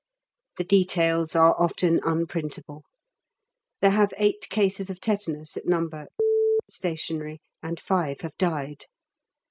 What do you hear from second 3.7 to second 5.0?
They have eight cases of